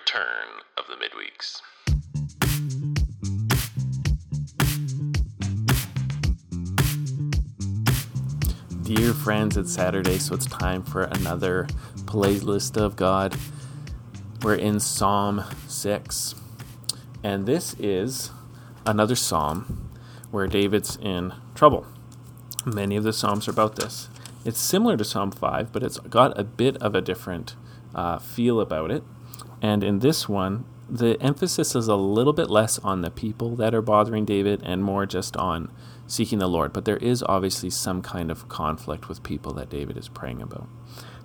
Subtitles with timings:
[0.00, 1.60] return of the midweeks.
[8.82, 11.66] Dear friends, it's Saturday, so it's time for another
[12.04, 13.36] playlist of God.
[14.42, 16.34] We're in Psalm 6,
[17.22, 18.30] and this is
[18.86, 19.90] another psalm
[20.30, 21.86] where David's in trouble.
[22.64, 24.08] Many of the psalms are about this.
[24.46, 27.54] It's similar to Psalm 5, but it's got a bit of a different
[27.94, 29.04] uh, feel about it.
[29.62, 33.74] And in this one, the emphasis is a little bit less on the people that
[33.74, 35.70] are bothering David and more just on
[36.06, 36.72] seeking the Lord.
[36.72, 40.68] But there is obviously some kind of conflict with people that David is praying about.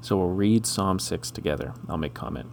[0.00, 1.72] So we'll read Psalm 6 together.
[1.88, 2.50] I'll make comment.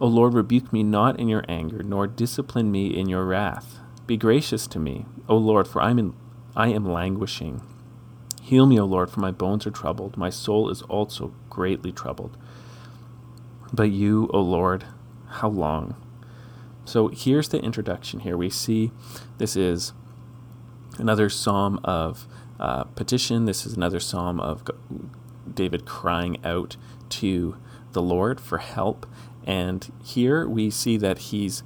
[0.00, 3.78] O Lord, rebuke me not in your anger, nor discipline me in your wrath.
[4.04, 6.14] Be gracious to me, O Lord, for I am, in,
[6.56, 7.62] I am languishing.
[8.42, 10.16] Heal me, O Lord, for my bones are troubled.
[10.16, 12.36] My soul is also greatly troubled.
[13.72, 14.86] But you, O Lord,
[15.32, 15.96] how long?
[16.84, 18.36] So here's the introduction here.
[18.36, 18.90] We see
[19.38, 19.92] this is
[20.98, 22.26] another psalm of
[22.58, 23.44] uh, petition.
[23.44, 24.64] This is another psalm of
[25.52, 26.76] David crying out
[27.10, 27.56] to
[27.92, 29.06] the Lord for help.
[29.44, 31.62] And here we see that he's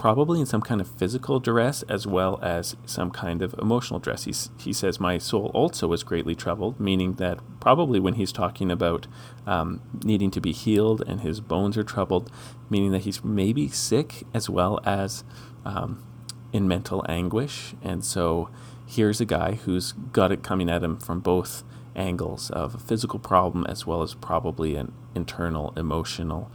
[0.00, 4.24] probably in some kind of physical duress as well as some kind of emotional duress.
[4.24, 8.70] He's, he says, My soul also was greatly troubled, meaning that probably when he's talking
[8.70, 9.06] about
[9.46, 12.32] um, needing to be healed and his bones are troubled,
[12.70, 15.22] meaning that he's maybe sick as well as
[15.66, 16.02] um,
[16.50, 17.74] in mental anguish.
[17.82, 18.48] And so
[18.86, 21.62] here's a guy who's got it coming at him from both
[21.94, 26.50] angles of a physical problem as well as probably an internal emotional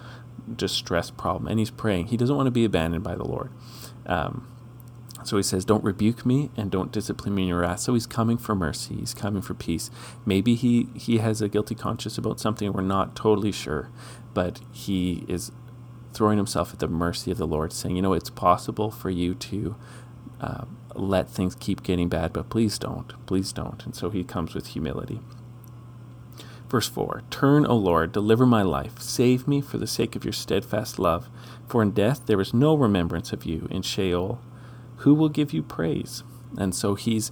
[0.53, 2.07] distress problem, and he's praying.
[2.07, 3.51] He doesn't want to be abandoned by the Lord.
[4.05, 4.47] Um,
[5.23, 7.79] so he says, Don't rebuke me and don't discipline me in your wrath.
[7.79, 8.95] So he's coming for mercy.
[8.95, 9.89] He's coming for peace.
[10.25, 12.71] Maybe he, he has a guilty conscience about something.
[12.71, 13.89] We're not totally sure.
[14.33, 15.51] But he is
[16.13, 19.33] throwing himself at the mercy of the Lord, saying, You know, it's possible for you
[19.35, 19.75] to
[20.39, 23.13] uh, let things keep getting bad, but please don't.
[23.25, 23.83] Please don't.
[23.85, 25.21] And so he comes with humility.
[26.69, 28.99] Verse 4 Turn, O Lord, deliver my life.
[28.99, 31.29] Save me for the sake of your steadfast love.
[31.67, 33.67] For in death there is no remembrance of you.
[33.71, 34.39] In Sheol,
[34.97, 36.23] who will give you praise?
[36.57, 37.31] And so he's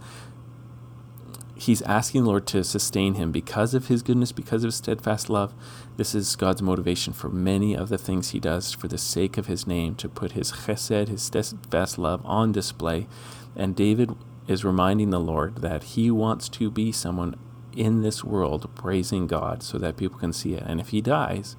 [1.55, 5.29] he's asking the Lord to sustain him because of his goodness, because of his steadfast
[5.29, 5.53] love.
[5.97, 9.47] This is God's motivation for many of the things he does for the sake of
[9.47, 13.07] his name, to put his chesed, his steadfast love, on display.
[13.55, 14.11] And David
[14.47, 17.35] is reminding the Lord that he wants to be someone
[17.75, 20.63] in this world praising God so that people can see it.
[20.65, 21.55] And if he dies,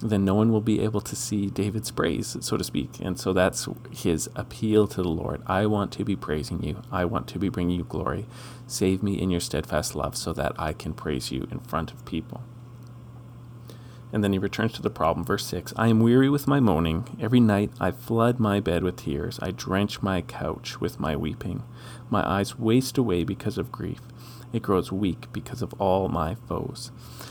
[0.00, 3.00] then no one will be able to see David's praise, so to speak.
[3.00, 5.42] And so that's his appeal to the Lord.
[5.46, 6.82] I want to be praising you.
[6.92, 8.26] I want to be bringing you glory.
[8.66, 12.04] Save me in your steadfast love so that I can praise you in front of
[12.04, 12.42] people.
[14.12, 15.26] And then he returns to the problem.
[15.26, 17.16] Verse 6 I am weary with my moaning.
[17.20, 19.38] Every night I flood my bed with tears.
[19.42, 21.64] I drench my couch with my weeping.
[22.08, 24.00] My eyes waste away because of grief
[24.56, 26.90] it grows weak because of all my foes.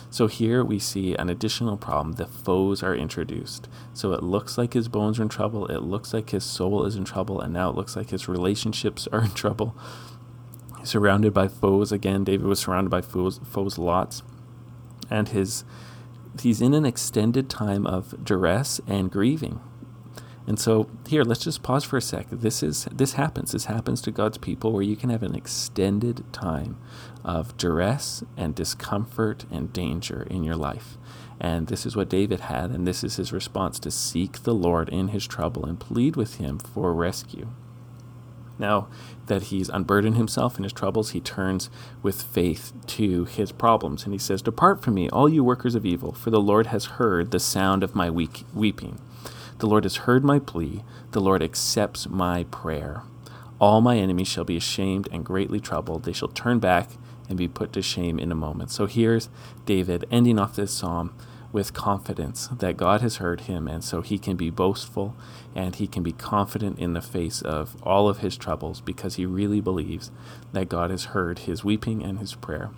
[0.10, 2.14] So here we see an additional problem.
[2.14, 3.68] The foes are introduced.
[3.94, 6.96] So it looks like his bones are in trouble, it looks like his soul is
[6.96, 9.76] in trouble, and now it looks like his relationships are in trouble.
[10.84, 12.24] Surrounded by foes again.
[12.24, 14.22] David was surrounded by foes, foes lots.
[15.10, 15.66] And his
[16.42, 19.62] he's in an extended time of duress and grieving.
[20.48, 22.28] And so here, let's just pause for a sec.
[22.30, 23.52] This is this happens.
[23.52, 26.78] This happens to God's people where you can have an extended time
[27.24, 30.98] of duress and discomfort and danger in your life.
[31.40, 34.88] And this is what David had, and this is his response to seek the Lord
[34.90, 37.50] in his trouble and plead with him for rescue.
[38.58, 38.88] Now
[39.26, 41.70] that he's unburdened himself in his troubles, he turns
[42.02, 45.86] with faith to his problems, and he says, Depart from me, all you workers of
[45.86, 49.00] evil, for the Lord has heard the sound of my weeping.
[49.60, 50.84] The Lord has heard my plea.
[51.12, 53.04] The Lord accepts my prayer.
[53.60, 56.04] All my enemies shall be ashamed and greatly troubled.
[56.04, 56.90] They shall turn back
[57.30, 58.72] and be put to shame in a moment.
[58.72, 59.30] So here's
[59.66, 61.16] David ending off this psalm
[61.52, 65.16] with confidence that God has heard him, and so he can be boastful
[65.56, 69.26] and he can be confident in the face of all of his troubles because he
[69.26, 70.12] really believes
[70.52, 72.72] that God has heard his weeping and his prayer.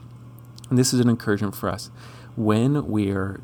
[0.69, 1.89] And this is an encouragement for us.
[2.35, 3.41] When we are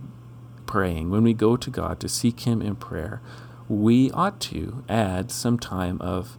[0.66, 3.22] praying, when we go to God to seek Him in prayer,
[3.70, 6.38] we ought to add some time of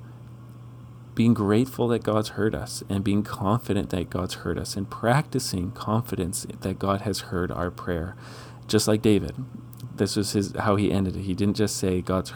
[1.15, 5.71] being grateful that God's heard us and being confident that God's heard us and practicing
[5.71, 8.17] confidence that God has heard our prayer.
[8.67, 9.35] Just like David.
[9.95, 11.23] This was his how he ended it.
[11.23, 12.33] He didn't just say God's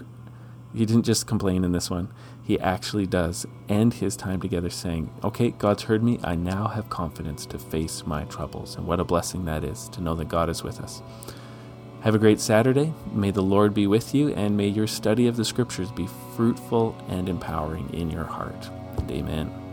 [0.74, 2.12] he didn't just complain in this one.
[2.42, 6.20] He actually does end his time together saying, Okay, God's heard me.
[6.22, 8.76] I now have confidence to face my troubles.
[8.76, 11.02] And what a blessing that is to know that God is with us.
[12.02, 12.92] Have a great Saturday.
[13.12, 16.96] May the Lord be with you, and may your study of the Scriptures be fruitful
[17.08, 18.70] and empowering in your heart.
[19.10, 19.67] Amen.